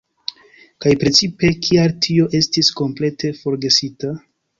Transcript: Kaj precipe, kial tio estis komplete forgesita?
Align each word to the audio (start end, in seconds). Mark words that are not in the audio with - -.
Kaj 0.85 0.93
precipe, 1.01 1.51
kial 1.67 1.93
tio 2.05 2.25
estis 2.39 2.71
komplete 2.81 3.31
forgesita? 3.43 4.11